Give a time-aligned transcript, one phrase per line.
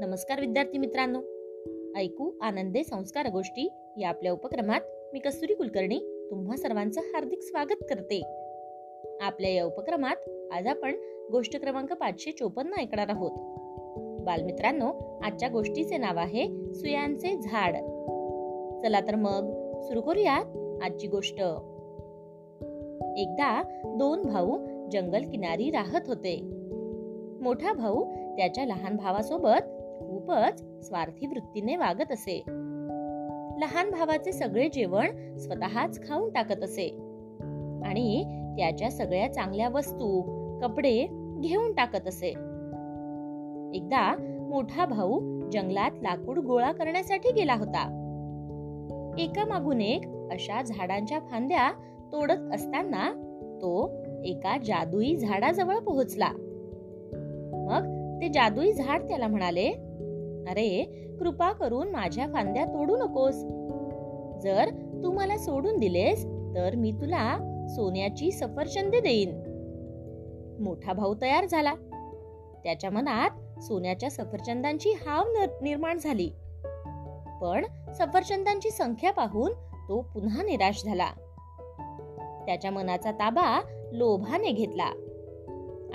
[0.00, 1.18] नमस्कार विद्यार्थी मित्रांनो.
[1.98, 4.80] ऐकू आनंदे संस्कार गोष्टी या आपल्या उपक्रमात
[5.12, 8.22] मी कस्तुरी कुलकर्णी तुम्हा सर्वांचं हार्दिक स्वागत करते.
[9.20, 10.16] आपल्या या उपक्रमात
[10.52, 10.94] आज आपण
[11.32, 13.30] गोष्ट क्रमांक पाचशे चोपन्न ऐकणार आहोत.
[14.22, 17.76] बालमित्रांनो आजच्या गोष्टीचे नाव आहे सुयांचे झाड.
[18.82, 20.44] चला तर मग सुरू करूयात
[20.82, 21.40] आजची गोष्ट.
[23.16, 24.58] एकदा दोन भाऊ
[24.92, 26.40] जंगल किनारी राहत होते.
[27.40, 28.04] मोठा भाऊ
[28.36, 32.42] त्याच्या लहान भावासोबत खूपच स्वार्थी वृत्तीने वागत असे.
[33.58, 36.88] लहान भावाचे सगळे जेवण स्वतःच खाऊन टाकत असे.
[37.86, 38.24] आणि
[38.56, 40.22] त्याच्या सगळ्या चांगल्या वस्तू
[40.60, 41.06] कपडे
[41.40, 42.28] घेऊन टाकत असे.
[43.74, 44.16] एकदा
[44.50, 47.96] मोठा भाऊ जंगलात लाकूड गोळा करण्यासाठी गेला होता.
[49.18, 51.72] एका मागून एक अशा झाडांच्या फांद्या
[52.12, 53.12] तोडत असताना
[53.62, 53.90] तो
[54.24, 56.28] एका जादुई झाडाजवळ पोहोचला.
[57.52, 59.89] मग ते जादुई झाड त्याला म्हणाले
[60.50, 60.84] अरे
[61.18, 63.34] कृपा करून माझ्या फांद्या तोडू नकोस.
[64.42, 64.68] जर
[65.02, 69.42] तू मला सोडून दिलेस तर मी तुला सोन्याची सफरचंदे देईन.
[70.60, 71.74] मोठा भाऊ तयार झाला.
[72.64, 75.22] त्याच्या मनात सोन्याच्या सफरचंदांची हाव
[75.62, 76.30] निर्माण झाली.
[77.42, 79.52] पण सफरचंदांची संख्या पाहून
[79.88, 81.10] तो पुन्हा निराश झाला.
[82.46, 83.60] त्याच्या मनाचा ताबा
[83.92, 84.90] लोभाने घेतला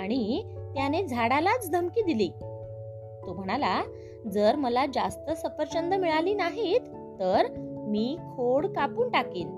[0.00, 0.42] आणि
[0.74, 2.28] त्याने झाडालाच धमकी दिली.
[3.26, 3.82] तो म्हणाला
[4.32, 6.80] जर मला जास्त सफरचंद मिळाली नाहीत
[7.20, 7.42] तर
[7.86, 9.48] मी खोड कापून टाकीन.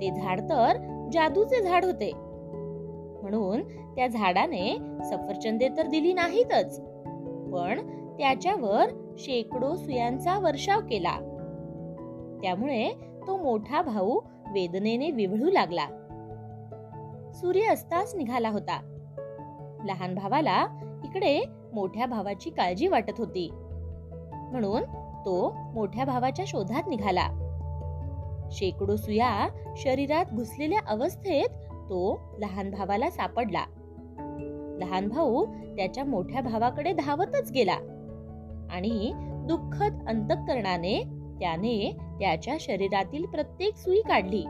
[0.00, 0.76] ते झाड तर
[1.12, 2.12] जादूचे झाड होते.
[3.22, 3.62] म्हणून
[3.96, 6.80] त्या झाडाने सफरचंदे तर दिली नाहीतच
[7.52, 7.86] पण
[8.18, 11.16] त्याच्यावर शेकडो सुयांचा वर्षाव केला.
[12.42, 12.90] त्यामुळे
[13.26, 14.20] तो मोठा भाऊ
[14.52, 15.86] वेदनेने विवळू लागला.
[17.34, 18.80] सूर्य अस्तास निघाला होता.
[19.84, 20.66] लहान भावाला
[21.04, 21.40] इकडे
[21.74, 23.48] मोठ्या भावाची काळजी वाटत होती.
[24.32, 24.82] म्हणून
[25.24, 27.28] तो मोठ्या भावाच्या शोधात निघाला.
[28.52, 33.64] शेकडो सुया शरीरात घुसलेल्या अवस्थेत तो लहान भावाला सापडला.
[34.80, 37.76] लहान भाऊ त्याच्या मोठ्या भावाकडे धावतच गेला
[38.70, 39.12] आणि
[39.48, 41.02] दुःखद अंतकरणाने
[41.40, 44.42] त्याने त्याच्या शरीरातील प्रत्येक सुई काढली.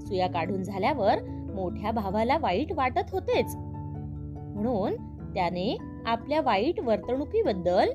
[0.00, 1.14] सुया काढून झाल्यावर
[1.54, 3.56] मोठ्या भावाला वाईट वाटत होतेच.
[3.56, 7.88] म्हणून त्याने आपल्या वाईट वर्तणुकीबद्दल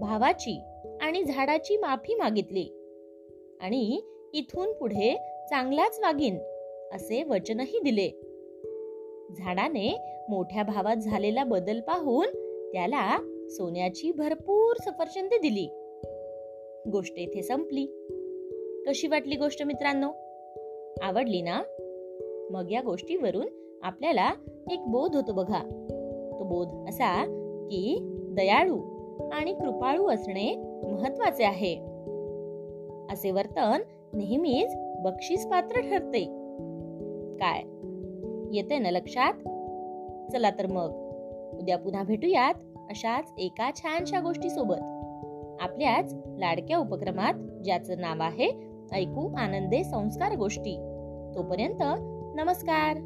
[0.00, 0.60] भावाची
[1.00, 2.66] आणि झाडाची माफी मागितली.
[3.60, 4.00] आणि
[4.34, 5.16] इथून पुढे
[5.50, 6.38] चांगलाच वागीन
[6.92, 8.08] असे वचनही दिले.
[9.38, 9.96] झाडाने
[10.28, 12.26] मोठ्या भावात झालेला बदल पाहून
[12.72, 13.18] त्याला
[13.48, 15.68] सोन्याची भरपूर सफरचंदे दिली.
[16.90, 17.86] गोष्ट इथे संपली.
[18.86, 20.08] कशी वाटली गोष्ट मित्रांनो?
[21.02, 21.62] आवडली ना?
[22.50, 24.30] मग या गोष्टीवरून आपल्याला
[24.72, 25.84] एक बोध होतो बघा.
[26.38, 27.24] भक्तबोध बोध असा
[27.70, 27.98] की
[28.30, 28.78] दयाळू
[29.32, 30.54] आणि कृपाळू असणे
[30.92, 31.74] महत्त्वाचे आहे.
[33.12, 33.80] असे वर्तन
[34.12, 36.24] नेहमीच बक्षीस पात्र ठरते.
[37.36, 37.62] काय?
[38.56, 39.32] येते ना लक्षात?
[40.32, 40.90] चला तर मग.
[41.58, 42.54] उद्या पुन्हा भेटूयात
[42.90, 44.82] अशाच एका छानशा गोष्टी सोबत
[45.60, 48.50] आपल्याच लाडक्या उपक्रमात ज्याचं नाव आहे
[48.92, 50.76] ऐकू आनंदे संस्कार गोष्टी.
[51.34, 51.82] तोपर्यंत
[52.36, 52.96] नमस्कार.